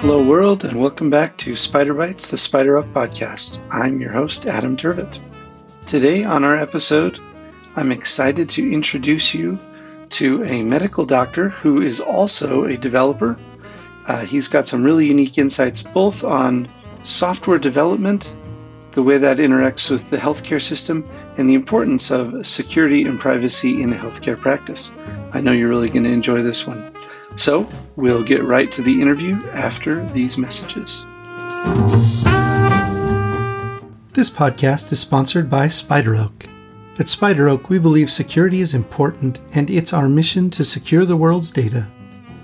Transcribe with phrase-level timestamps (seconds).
[0.00, 3.60] Hello, world, and welcome back to Spider Bytes, the SpiderOak podcast.
[3.70, 5.18] I'm your host, Adam Turvitt.
[5.84, 7.18] Today, on our episode,
[7.76, 9.58] I'm excited to introduce you
[10.08, 13.36] to a medical doctor who is also a developer.
[14.06, 16.66] Uh, he's got some really unique insights both on
[17.04, 18.34] software development,
[18.92, 21.06] the way that interacts with the healthcare system,
[21.36, 24.90] and the importance of security and privacy in a healthcare practice.
[25.34, 26.90] I know you're really going to enjoy this one.
[27.40, 27.66] So,
[27.96, 31.06] we'll get right to the interview after these messages.
[34.12, 36.44] This podcast is sponsored by Spider Oak.
[36.98, 41.16] At Spider Oak, we believe security is important, and it's our mission to secure the
[41.16, 41.86] world's data.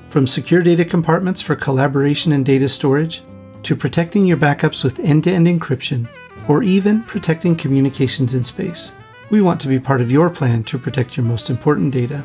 [0.09, 3.23] From secure data compartments for collaboration and data storage,
[3.65, 6.09] to protecting your backups with end to end encryption,
[6.48, 8.92] or even protecting communications in space,
[9.28, 12.24] we want to be part of your plan to protect your most important data.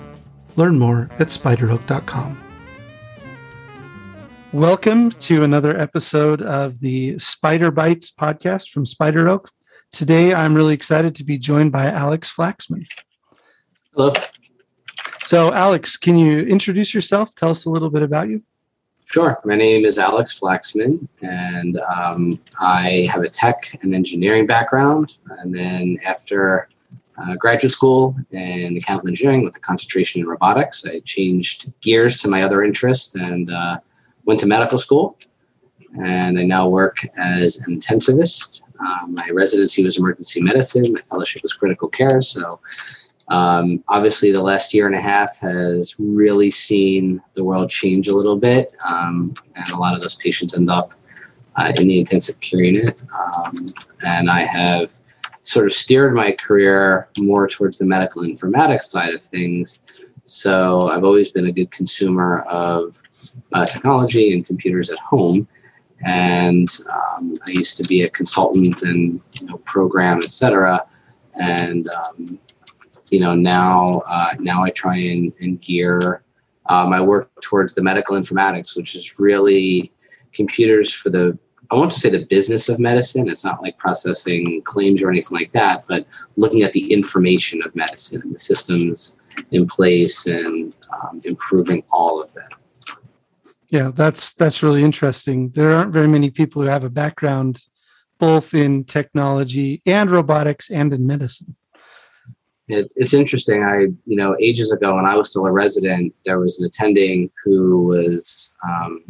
[0.56, 2.51] Learn more at spideroak.com.
[4.54, 9.50] Welcome to another episode of the Spider Bytes podcast from Spider Oak.
[9.94, 12.86] Today, I'm really excited to be joined by Alex Flaxman.
[13.96, 14.12] Hello.
[15.26, 17.34] So, Alex, can you introduce yourself?
[17.34, 18.44] Tell us a little bit about you.
[19.06, 19.40] Sure.
[19.46, 25.18] My name is Alex Flaxman, and um, I have a tech and engineering background.
[25.40, 26.68] And then, after
[27.18, 32.28] uh, graduate school in mechanical engineering with a concentration in robotics, I changed gears to
[32.28, 33.78] my other interest and uh,
[34.32, 35.18] went to medical school,
[36.02, 38.62] and I now work as an intensivist.
[38.80, 40.94] Um, my residency was emergency medicine.
[40.94, 42.22] My fellowship was critical care.
[42.22, 42.62] So,
[43.28, 48.16] um, obviously, the last year and a half has really seen the world change a
[48.16, 50.94] little bit, um, and a lot of those patients end up
[51.58, 53.04] uh, in the intensive care unit.
[53.36, 53.66] Um,
[54.06, 54.94] and I have
[55.42, 59.82] sort of steered my career more towards the medical informatics side of things.
[60.24, 63.02] So I've always been a good consumer of
[63.54, 65.48] uh, technology and computers at home.
[66.06, 70.86] And um, I used to be a consultant and you know, program, etc.
[71.40, 72.40] And um,
[73.12, 76.24] you know now uh, now I try and, and gear
[76.68, 79.92] uh, my work towards the medical informatics, which is really
[80.34, 81.38] computers for the
[81.72, 83.30] I want to say the business of medicine.
[83.30, 86.06] It's not like processing claims or anything like that, but
[86.36, 89.16] looking at the information of medicine and the systems
[89.52, 92.52] in place and um, improving all of that.
[93.70, 95.50] Yeah, that's that's really interesting.
[95.52, 97.62] There aren't very many people who have a background
[98.20, 101.56] both in technology and robotics and in medicine.
[102.68, 103.64] It's, it's interesting.
[103.64, 107.32] I, you know, ages ago when I was still a resident, there was an attending
[107.44, 109.04] who was, um,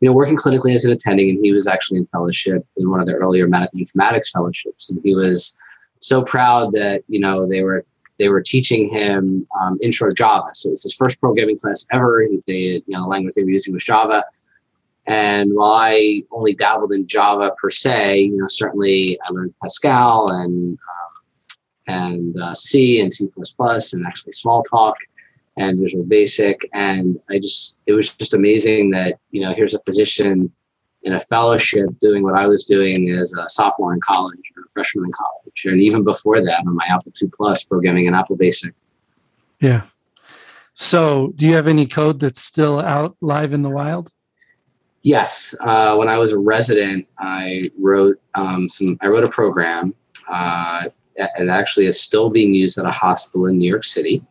[0.00, 3.00] you know, working clinically as an attending, and he was actually in fellowship in one
[3.00, 4.90] of the earlier medical informatics fellowships.
[4.90, 5.58] And he was
[6.00, 7.84] so proud that, you know, they were
[8.18, 10.48] they were teaching him um, intro Java.
[10.54, 12.26] So it was his first programming class ever.
[12.46, 14.24] They, you know, the language they were using was Java.
[15.06, 20.30] And while I only dabbled in Java per se, you know, certainly I learned Pascal
[20.30, 21.16] and um,
[21.88, 24.94] and uh, C and C++ and actually Smalltalk
[25.56, 26.68] and Visual Basic.
[26.72, 30.52] And I just, it was just amazing that, you know, here's a physician
[31.02, 34.70] in a fellowship doing what I was doing as a sophomore in college or a
[34.72, 35.64] freshman in college.
[35.64, 38.74] And even before that, on my Apple II Plus programming in Apple Basic.
[39.60, 39.82] Yeah.
[40.74, 44.12] So, do you have any code that's still out live in the wild?
[45.02, 45.54] Yes.
[45.60, 48.98] Uh, when I was a resident, I wrote um, some.
[49.00, 49.94] I wrote a program.
[50.28, 54.22] Uh, it actually is still being used at a hospital in New York City.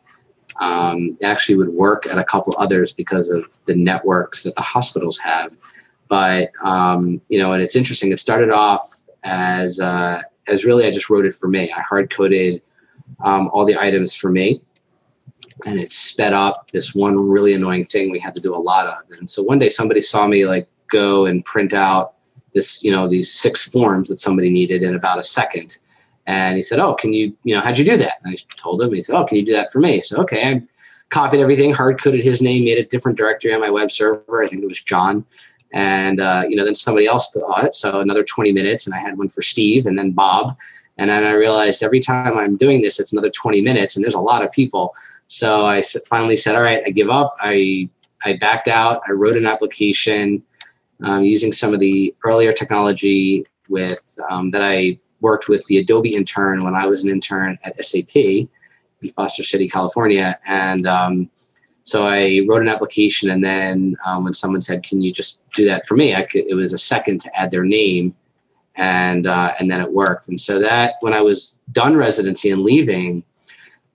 [0.61, 5.17] Um, actually would work at a couple others because of the networks that the hospitals
[5.17, 5.57] have.
[6.07, 8.11] But um, you know, and it's interesting.
[8.11, 11.71] It started off as uh, as really I just wrote it for me.
[11.71, 12.61] I hard coded
[13.23, 14.61] um, all the items for me,
[15.65, 18.87] and it sped up this one really annoying thing we had to do a lot
[18.87, 19.17] of.
[19.17, 22.13] And so one day somebody saw me like go and print out
[22.53, 25.79] this, you know, these six forms that somebody needed in about a second.
[26.27, 28.81] And he said, "Oh, can you, you know, how'd you do that?" And I told
[28.81, 28.93] him.
[28.93, 30.61] He said, "Oh, can you do that for me?" So okay, I
[31.09, 34.43] copied everything, hard coded his name, made a different directory on my web server.
[34.43, 35.25] I think it was John,
[35.75, 38.97] and uh, you know then somebody else saw it so another 20 minutes and i
[38.97, 40.57] had one for steve and then bob
[40.97, 44.15] and then i realized every time i'm doing this it's another 20 minutes and there's
[44.15, 44.93] a lot of people
[45.27, 47.87] so i finally said all right i give up i
[48.23, 50.41] i backed out i wrote an application
[51.03, 56.15] um, using some of the earlier technology with um, that i worked with the adobe
[56.19, 58.47] intern when i was an intern at sap in
[59.17, 61.29] foster city california and um,
[61.85, 65.65] so I wrote an application, and then um, when someone said, "Can you just do
[65.65, 68.15] that for me?" I could, it was a second to add their name,
[68.75, 70.27] and uh, and then it worked.
[70.27, 73.23] And so that when I was done residency and leaving,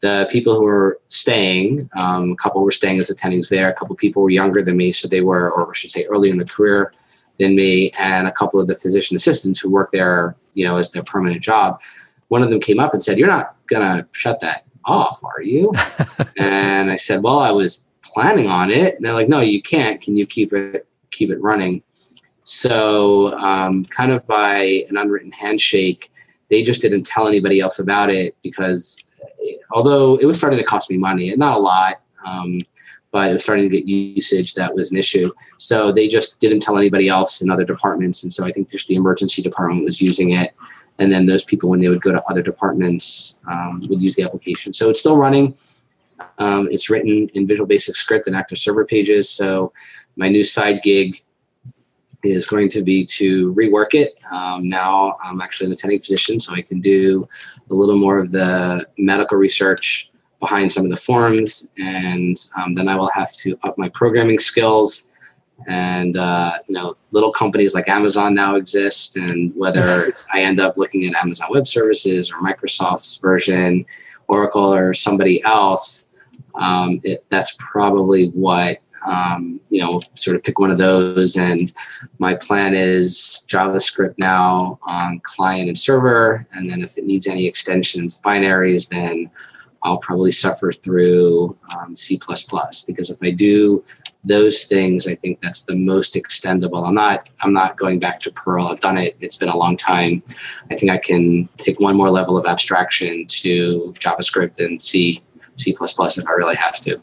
[0.03, 3.69] the people who were staying, um, a couple were staying as attendings there.
[3.69, 6.31] A couple people were younger than me, so they were, or I should say, early
[6.31, 6.93] in the career.
[7.41, 10.93] Than me and a couple of the physician assistants who work there, you know, as
[10.93, 11.81] their permanent job.
[12.29, 15.73] One of them came up and said, "You're not gonna shut that off, are you?"
[16.39, 20.01] and I said, "Well, I was planning on it." And they're like, "No, you can't.
[20.01, 21.83] Can you keep it keep it running?"
[22.45, 26.11] So, um, kind of by an unwritten handshake,
[26.49, 28.99] they just didn't tell anybody else about it because,
[29.73, 32.01] although it was starting to cost me money, not a lot.
[32.27, 32.61] Um,
[33.13, 35.33] but it was starting to get usage that was an issue.
[35.57, 38.23] So they just didn't tell anybody else in other departments.
[38.23, 40.55] And so I think just the emergency department was using it.
[40.99, 44.23] And then those people, when they would go to other departments, um, would use the
[44.23, 44.73] application.
[44.73, 45.57] So it's still running.
[46.39, 49.29] Um, it's written in Visual Basic Script and active server pages.
[49.29, 49.73] So
[50.17, 51.23] my new side gig
[52.23, 54.15] is going to be to rework it.
[54.31, 57.27] Um, now I'm actually an attending physician, so I can do
[57.71, 60.10] a little more of the medical research
[60.41, 64.39] behind some of the forms, and um, then I will have to up my programming
[64.39, 65.11] skills.
[65.69, 70.77] And uh, you know, little companies like Amazon now exist, and whether I end up
[70.77, 73.85] looking at Amazon Web Services or Microsoft's version,
[74.29, 76.09] Oracle or somebody else,
[76.55, 81.37] um, it, that's probably what um, you know, sort of pick one of those.
[81.37, 81.73] And
[82.19, 86.47] my plan is JavaScript now on client and server.
[86.53, 89.31] And then if it needs any extensions, binaries, then
[89.83, 93.83] I'll probably suffer through um, C++ because if I do
[94.25, 96.87] those things, I think that's the most extendable.
[96.87, 98.69] I'm not I'm not going back to Perl.
[98.69, 99.17] I've done it.
[99.21, 100.23] It's been a long time.
[100.71, 105.23] I think I can take one more level of abstraction to JavaScript and C
[105.57, 107.01] C++ if I really have to,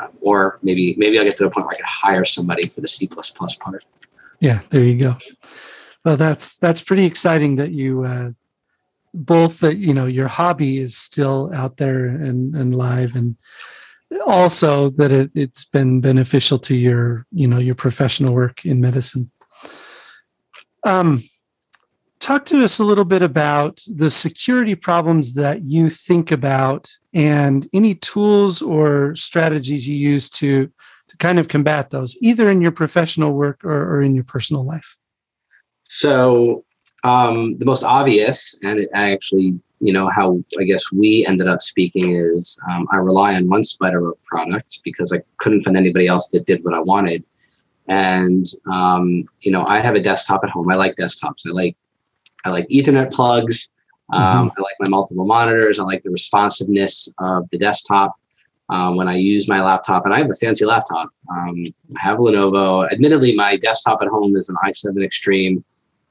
[0.00, 2.80] um, or maybe maybe I'll get to the point where I can hire somebody for
[2.80, 3.84] the C++ part.
[4.40, 5.16] Yeah, there you go.
[6.04, 8.30] Well, that's that's pretty exciting that you uh,
[9.16, 13.36] both that you know your hobby is still out there and and live and
[14.26, 19.30] also that it, it's been beneficial to your you know your professional work in medicine.
[20.84, 21.22] Um
[22.18, 27.68] talk to us a little bit about the security problems that you think about and
[27.72, 30.70] any tools or strategies you use to
[31.08, 34.64] to kind of combat those either in your professional work or, or in your personal
[34.64, 34.96] life.
[35.84, 36.64] So
[37.06, 41.62] um, the most obvious, and it actually, you know, how I guess we ended up
[41.62, 46.28] speaking is um, I rely on one Spider product because I couldn't find anybody else
[46.28, 47.22] that did what I wanted.
[47.88, 50.70] And um, you know, I have a desktop at home.
[50.72, 51.46] I like desktops.
[51.46, 51.76] I like
[52.44, 53.70] I like Ethernet plugs.
[54.12, 54.58] Um, mm-hmm.
[54.58, 55.78] I like my multiple monitors.
[55.78, 58.16] I like the responsiveness of the desktop.
[58.68, 61.08] Um, when I use my laptop, and I have a fancy laptop.
[61.30, 61.66] Um,
[61.96, 62.90] I have Lenovo.
[62.90, 65.64] Admittedly, my desktop at home is an i7 Extreme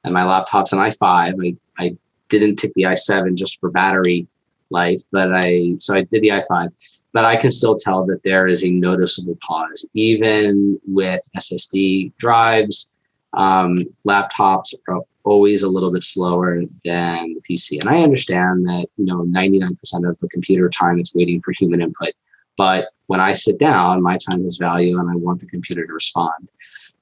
[0.06, 1.34] and my laptop's an i5.
[1.44, 1.98] I, I
[2.30, 4.28] didn't take the i7 just for battery
[4.70, 6.70] life, but I so I did the i5.
[7.12, 12.96] But I can still tell that there is a noticeable pause, even with SSD drives.
[13.34, 18.88] Um, laptops are always a little bit slower than the PC, and I understand that
[18.98, 19.76] you know 99%
[20.10, 22.12] of the computer time is waiting for human input.
[22.58, 25.94] But when I sit down, my time has value, and I want the computer to
[25.94, 26.50] respond.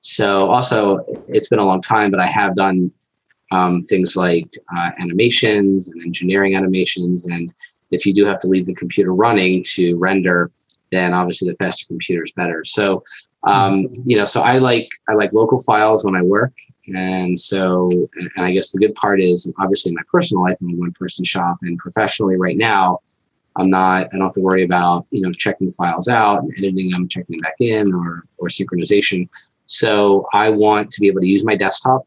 [0.04, 2.92] So also, it's been a long time, but I have done
[3.52, 7.26] um, things like uh, animations and engineering animations.
[7.30, 7.54] And
[7.92, 10.52] if you do have to leave the computer running to render,
[10.92, 12.66] then obviously the faster computer is better.
[12.66, 13.02] So
[13.46, 14.10] um, mm-hmm.
[14.10, 16.54] you know, so I like I like local files when I work,
[16.94, 17.90] and so
[18.36, 20.94] and I guess the good part is obviously in my personal life I'm a one
[20.94, 23.00] person shop, and professionally right now
[23.56, 26.54] I'm not I don't have to worry about you know checking the files out and
[26.58, 29.30] editing them, checking them back in, or or synchronization.
[29.66, 32.06] So I want to be able to use my desktop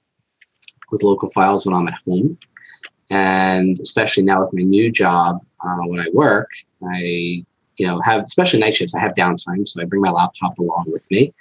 [0.91, 2.39] with local files when I'm at home.
[3.11, 6.51] And especially now with my new job, uh, when I work,
[6.85, 7.45] I
[7.77, 8.95] you know have especially night shifts.
[8.95, 11.33] I have downtime, so I bring my laptop along with me.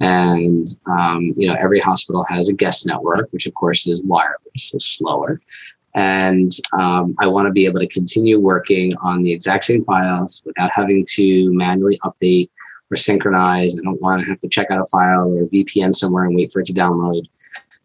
[0.00, 4.38] And um, you know every hospital has a guest network, which of course is wireless,
[4.56, 5.40] so slower.
[5.94, 10.42] And um, I want to be able to continue working on the exact same files
[10.46, 12.48] without having to manually update
[12.92, 13.78] or synchronize.
[13.78, 16.52] I don't want to have to check out a file or VPN somewhere and wait
[16.52, 17.22] for it to download.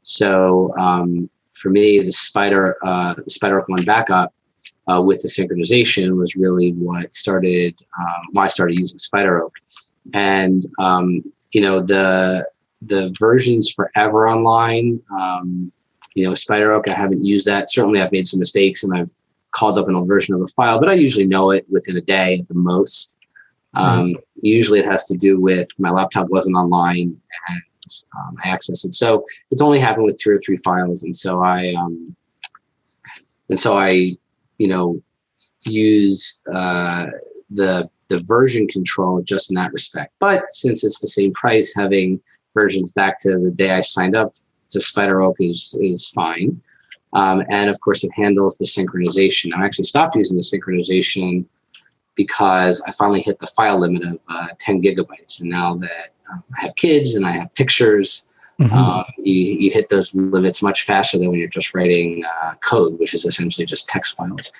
[0.03, 4.33] So um, for me, the Spider uh, Spider One backup
[4.91, 9.51] uh, with the synchronization was really what started um, why I started using SpiderOak.
[10.13, 12.47] And um, you know the
[12.81, 15.01] the versions forever online.
[15.11, 15.71] Um,
[16.13, 17.71] you know, SpiderOak, I haven't used that.
[17.71, 19.13] Certainly, I've made some mistakes and I've
[19.51, 22.01] called up an old version of a file, but I usually know it within a
[22.01, 23.16] day at the most.
[23.73, 27.19] Um, Usually, it has to do with my laptop wasn't online
[27.49, 27.61] and
[28.17, 28.93] um, access it.
[28.93, 32.15] So it's only happened with two or three files, and so I um,
[33.49, 34.15] and so I,
[34.57, 35.01] you know,
[35.63, 37.07] use uh,
[37.49, 40.13] the the version control just in that respect.
[40.19, 42.21] But since it's the same price, having
[42.53, 44.33] versions back to the day I signed up
[44.71, 46.61] to Spider Oak is is fine.
[47.13, 49.53] Um, and of course, it handles the synchronization.
[49.55, 51.45] I actually stopped using the synchronization
[52.17, 55.39] because I finally hit the file limit of uh, 10 gigabytes.
[55.39, 58.27] And now that um, I have kids and I have pictures,
[58.59, 58.73] mm-hmm.
[58.73, 62.99] uh, you, you hit those limits much faster than when you're just writing uh, code,
[62.99, 64.51] which is essentially just text files.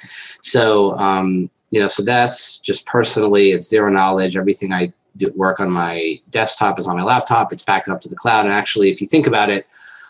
[0.42, 4.38] So, um, you know, so that's just personally, it's zero knowledge.
[4.38, 7.52] Everything I do work on my desktop is on my laptop.
[7.52, 8.46] It's backed up to the cloud.
[8.46, 9.68] And actually, if you think about it,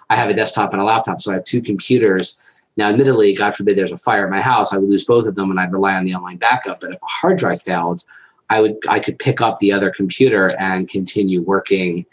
[0.10, 2.42] I have a desktop and a laptop, so I have two computers.
[2.78, 5.36] Now, admittedly, God forbid there's a fire at my house, I would lose both of
[5.36, 6.80] them and I'd rely on the online backup.
[6.80, 8.04] But if a hard drive failed,
[8.50, 12.06] I would I could pick up the other computer and continue working.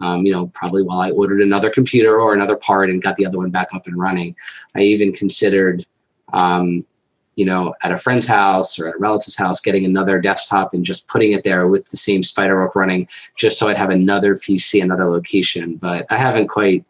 [0.00, 3.26] Um, you know, probably while I ordered another computer or another part and got the
[3.26, 4.34] other one back up and running.
[4.74, 5.84] I even considered,
[6.32, 6.86] um,
[7.34, 10.86] you know, at a friend's house or at a relative's house, getting another desktop and
[10.86, 14.36] just putting it there with the same Spider Oak running, just so I'd have another
[14.36, 15.76] PC, another location.
[15.76, 16.82] But I haven't quite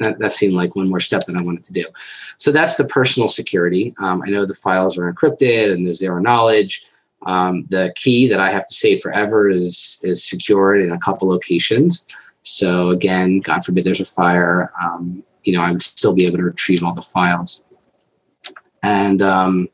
[0.00, 1.84] that, that seemed like one more step that I wanted to do.
[2.36, 3.94] So that's the personal security.
[3.98, 6.84] Um, I know the files are encrypted and there's zero knowledge.
[7.26, 11.28] Um, the key that I have to save forever is is secured in a couple
[11.28, 12.06] locations.
[12.42, 16.44] So again, God forbid there's a fire, um, you know, I'd still be able to
[16.44, 17.64] retrieve all the files.
[18.82, 19.68] And um,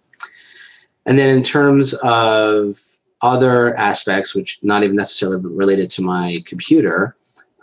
[1.06, 2.78] and then in terms of
[3.22, 7.16] other aspects, which not even necessarily related to my computer,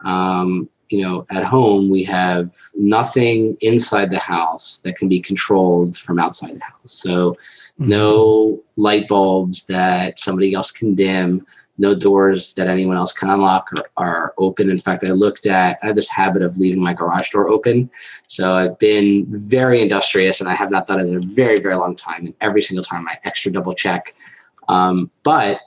[0.03, 5.97] um, you know, at home, we have nothing inside the house that can be controlled
[5.97, 6.91] from outside the house.
[6.91, 7.89] So, mm-hmm.
[7.89, 11.45] no light bulbs that somebody else can dim,
[11.77, 14.69] no doors that anyone else can unlock or are open.
[14.69, 17.89] In fact, I looked at, I have this habit of leaving my garage door open.
[18.27, 21.75] So, I've been very industrious and I have not done it in a very, very
[21.75, 22.25] long time.
[22.27, 24.15] And every single time I extra double check.
[24.69, 25.59] Um, but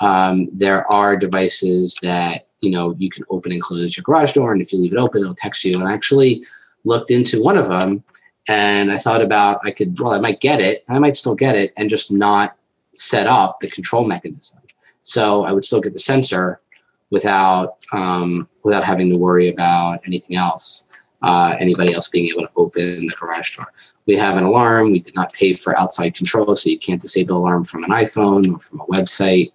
[0.00, 4.52] um, there are devices that you know, you can open and close your garage door.
[4.52, 5.78] And if you leave it open, it'll text you.
[5.78, 6.44] And I actually
[6.84, 8.02] looked into one of them
[8.48, 10.84] and I thought about I could, well, I might get it.
[10.88, 12.56] I might still get it and just not
[12.94, 14.60] set up the control mechanism.
[15.02, 16.60] So I would still get the sensor
[17.10, 20.84] without um, without having to worry about anything else.
[21.22, 23.72] Uh, anybody else being able to open the garage door.
[24.06, 24.90] We have an alarm.
[24.90, 28.52] We did not pay for outside control, so you can't disable alarm from an iPhone
[28.52, 29.52] or from a website.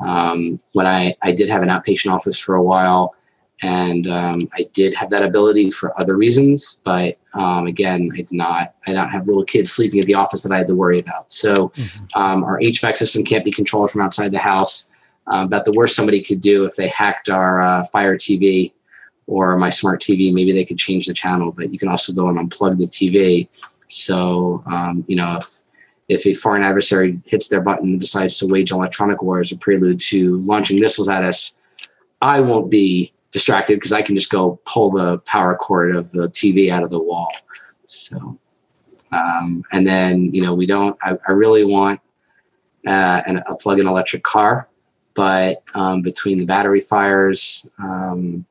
[0.00, 3.14] Um, when I, I did have an outpatient office for a while,
[3.62, 8.32] and um, I did have that ability for other reasons, but um, again, I did
[8.32, 8.74] not.
[8.86, 11.30] I don't have little kids sleeping at the office that I had to worry about.
[11.30, 12.20] So mm-hmm.
[12.20, 14.90] um, our HVAC system can't be controlled from outside the house.
[15.28, 18.72] Um, about the worst somebody could do if they hacked our uh, Fire TV
[19.26, 21.50] or my smart TV, maybe they could change the channel.
[21.50, 23.48] But you can also go and unplug the TV.
[23.88, 25.63] So um, you know if
[26.08, 29.56] if a foreign adversary hits their button and decides to wage electronic war as a
[29.56, 31.58] prelude to launching missiles at us,
[32.20, 36.28] I won't be distracted because I can just go pull the power cord of the
[36.28, 37.30] TV out of the wall.
[37.86, 38.38] So,
[39.12, 42.00] um, and then, you know, we don't, I, I really want
[42.86, 44.68] uh, an, a plug in electric car,
[45.14, 48.44] but um, between the battery fires um,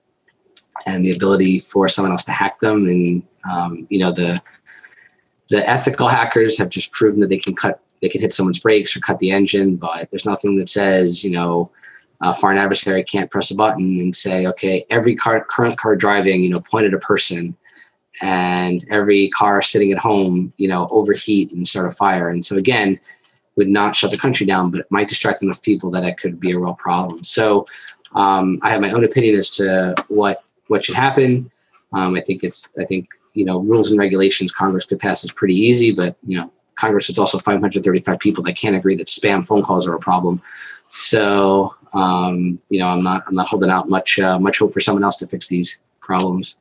[0.87, 4.41] and the ability for someone else to hack them and, um, you know, the,
[5.53, 8.97] the ethical hackers have just proven that they can cut they can hit someone's brakes
[8.97, 11.69] or cut the engine but there's nothing that says you know
[12.21, 16.43] a foreign adversary can't press a button and say okay every car current car driving
[16.43, 17.55] you know point at a person
[18.23, 22.29] and every car sitting at home you know overheat and start a fire.
[22.29, 22.99] And so again
[23.55, 26.39] would not shut the country down but it might distract enough people that it could
[26.39, 27.23] be a real problem.
[27.23, 27.67] So
[28.15, 31.51] um, i have my own opinion as to what what should happen.
[31.91, 35.31] Um, i think it's i think you know rules and regulations Congress could pass is
[35.31, 39.45] pretty easy, but you know Congress is also 535 people that can't agree that spam
[39.45, 40.41] phone calls are a problem.
[40.87, 44.79] So um, you know I'm not I'm not holding out much uh, much hope for
[44.79, 46.57] someone else to fix these problems.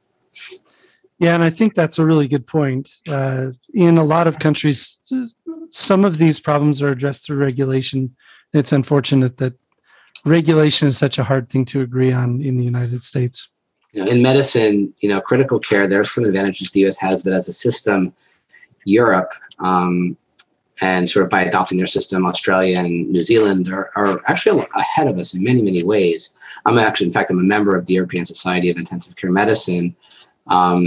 [1.18, 2.90] Yeah, and I think that's a really good point.
[3.06, 4.98] Uh, in a lot of countries,
[5.68, 8.16] some of these problems are addressed through regulation.
[8.52, 9.54] It's unfortunate that
[10.24, 13.48] regulation is such a hard thing to agree on in the United States
[13.92, 16.98] you know, in medicine, you know, critical care, there are some advantages the U.S.
[16.98, 18.12] has, but as a system,
[18.84, 20.16] Europe, um,
[20.80, 25.06] and sort of by adopting their system, Australia and New Zealand are, are actually ahead
[25.06, 26.34] of us in many, many ways.
[26.64, 29.94] I'm actually, in fact, I'm a member of the European Society of Intensive Care Medicine.
[30.48, 30.84] Um,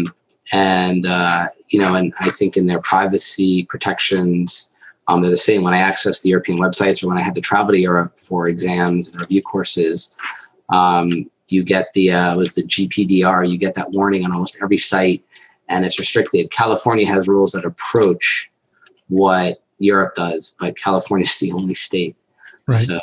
[0.52, 4.74] and, uh, you know, and I think in their privacy protections,
[5.08, 5.62] um, they're the same.
[5.62, 8.48] When I access the European websites or when I had to travel to Europe for
[8.48, 10.16] exams and review courses,
[10.70, 13.50] um, you get the uh, was the GPDR.
[13.50, 15.24] You get that warning on almost every site,
[15.70, 16.52] and it's restricted.
[16.52, 18.50] California has rules that approach
[19.08, 22.16] what Europe does, but California is the only state.
[22.68, 22.88] Right.
[22.88, 23.00] So.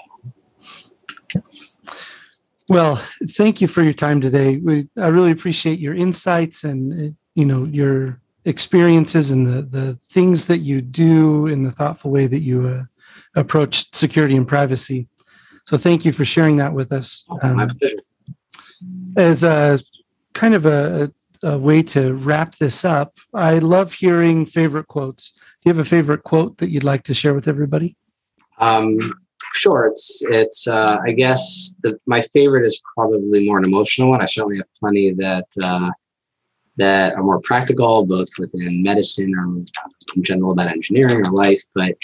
[2.68, 2.96] Well,
[3.30, 4.56] thank you for your time today.
[4.56, 10.46] We, I really appreciate your insights and you know your experiences and the the things
[10.48, 12.82] that you do in the thoughtful way that you uh,
[13.34, 15.08] approach security and privacy.
[15.64, 17.26] So thank you for sharing that with us.
[17.42, 17.98] Um, My pleasure.
[19.16, 19.80] As a
[20.32, 21.12] kind of a,
[21.42, 25.32] a way to wrap this up, I love hearing favorite quotes.
[25.32, 25.38] Do
[25.70, 27.96] you have a favorite quote that you'd like to share with everybody?
[28.58, 28.96] Um,
[29.54, 29.86] sure.
[29.86, 30.66] It's it's.
[30.66, 34.22] Uh, I guess the, my favorite is probably more an emotional one.
[34.22, 35.90] I certainly have plenty that uh,
[36.76, 39.44] that are more practical, both within medicine or
[40.16, 41.62] in general about engineering or life.
[41.74, 41.96] But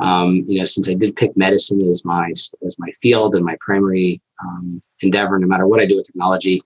[0.00, 3.56] um, you know, since I did pick medicine as my as my field and my
[3.60, 6.60] primary um, endeavor, no matter what I do with technology,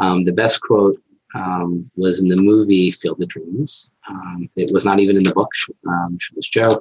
[0.00, 0.98] um, the best quote
[1.34, 3.92] um, was in the movie Field of Dreams.
[4.08, 5.50] Um, it was not even in the book,
[5.88, 6.80] um, was Joe,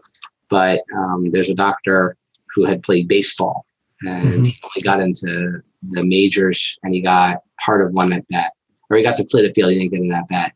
[0.49, 2.17] but um, there's a doctor
[2.53, 3.65] who had played baseball
[4.01, 4.43] and mm-hmm.
[4.43, 8.51] he only got into the majors and he got part of one at bat,
[8.89, 10.53] or he got to play the field, he didn't get an at bat.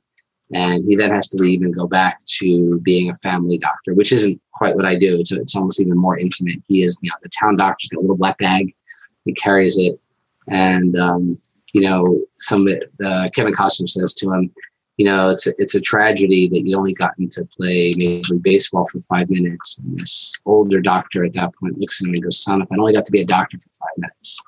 [0.53, 4.11] And he then has to leave and go back to being a family doctor, which
[4.11, 5.17] isn't quite what I do.
[5.19, 6.61] It's, it's almost even more intimate.
[6.67, 8.75] He is, you know, the town doctor's got a little black bag.
[9.25, 9.99] He carries it.
[10.47, 11.37] And um,
[11.73, 12.67] you know, some
[13.03, 14.51] uh, Kevin Costner says to him,
[14.97, 18.43] you know, it's a, it's a tragedy that you only gotten to play Major League
[18.43, 19.79] Baseball for five minutes.
[19.79, 22.77] And this older doctor at that point looks at him and goes, "Son, if I
[22.77, 24.39] only got to be a doctor for five minutes,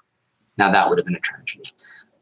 [0.58, 1.66] now that would have been a tragedy."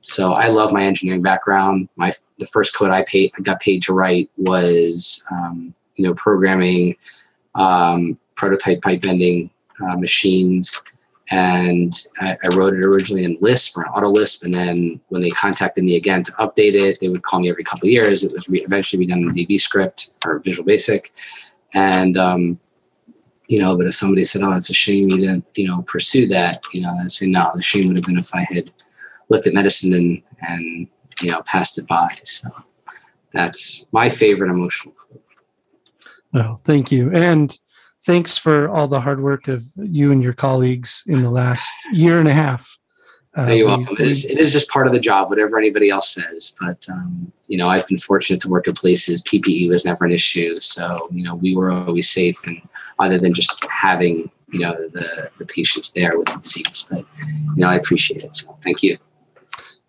[0.02, 1.90] So I love my engineering background.
[1.98, 6.14] My the first code I paid I got paid to write was um, you know
[6.16, 6.96] programming
[7.54, 9.50] um, prototype pipe bending
[9.82, 10.82] uh, machines
[11.32, 15.32] and I, I, wrote it originally in Lisp or Auto Lisp, and then when they
[15.32, 18.24] contacted me again to update it, they would call me every couple of years.
[18.24, 21.12] It was re- eventually redone in VB Script or Visual Basic,
[21.74, 22.60] and um,
[23.48, 26.28] you know, but if somebody said, "Oh, it's a shame you didn't," you know, pursue
[26.28, 28.72] that, you know, I'd say, "No, the shame would have been if I had
[29.30, 30.88] looked at medicine and and
[31.22, 32.50] you know passed it by." So
[33.32, 34.96] that's my favorite emotional.
[36.34, 37.58] Well, thank you, and
[38.06, 42.20] thanks for all the hard work of you and your colleagues in the last year
[42.20, 42.78] and a half.
[43.38, 43.98] Uh, you're welcome.
[44.00, 46.56] it, is, it is just part of the job, whatever anybody else says.
[46.62, 49.22] But, um, you know, I've been fortunate to work in places.
[49.24, 50.56] PPE was never an issue.
[50.56, 52.42] So, you know, we were always safe.
[52.46, 52.62] And
[53.00, 56.88] other than just having, you know, the, the patients there with the disease.
[56.90, 58.36] But, you know, I appreciate it.
[58.38, 58.98] So thank you.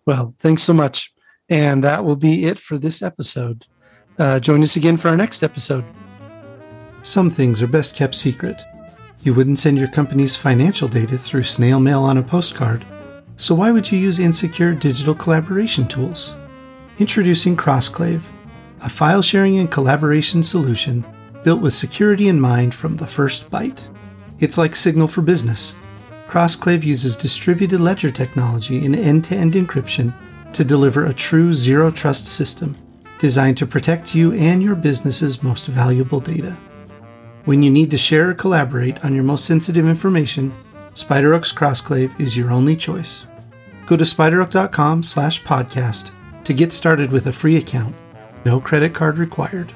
[0.05, 1.13] Well, thanks so much.
[1.47, 3.65] And that will be it for this episode.
[4.19, 5.85] Uh, join us again for our next episode.
[7.07, 8.65] Some things are best kept secret.
[9.21, 12.83] You wouldn't send your company's financial data through snail mail on a postcard,
[13.37, 16.35] so why would you use insecure digital collaboration tools?
[16.99, 18.23] Introducing Crossclave,
[18.81, 21.05] a file sharing and collaboration solution
[21.45, 23.87] built with security in mind from the first byte.
[24.41, 25.75] It's like Signal for Business.
[26.27, 30.13] Crossclave uses distributed ledger technology and end to end encryption
[30.51, 32.75] to deliver a true zero trust system
[33.17, 36.53] designed to protect you and your business's most valuable data.
[37.47, 40.53] When you need to share or collaborate on your most sensitive information,
[40.95, 43.23] SpiderOak's Crossclave is your only choice.
[43.85, 46.11] Go to spideroak.com slash podcast
[46.43, 47.95] to get started with a free account.
[48.43, 49.71] No credit card required.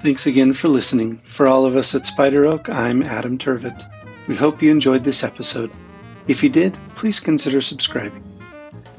[0.00, 1.18] Thanks again for listening.
[1.26, 3.84] For all of us at SpiderOak, I'm Adam Turvitt.
[4.26, 5.70] We hope you enjoyed this episode.
[6.28, 8.24] If you did, please consider subscribing.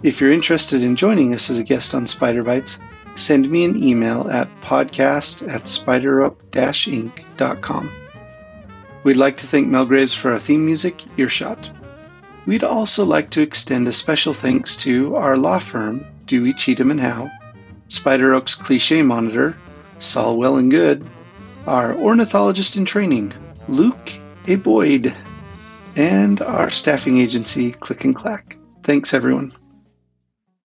[0.03, 2.77] If you're interested in joining us as a guest on Spider Bytes,
[3.17, 7.91] send me an email at podcast at spideroak-inc.com.
[9.03, 11.69] We'd like to thank Melgraves for our theme music, Earshot.
[12.45, 16.99] We'd also like to extend a special thanks to our law firm, Dewey Cheatham and
[16.99, 17.29] Howe,
[17.87, 19.57] Spider Oak's cliche monitor,
[19.99, 21.07] Saul Well and Good,
[21.65, 23.33] our ornithologist in training,
[23.67, 24.11] Luke
[24.47, 24.55] A.
[24.55, 25.15] Boyd,
[25.95, 28.57] and our staffing agency, Click and Clack.
[28.83, 29.56] Thanks, everyone.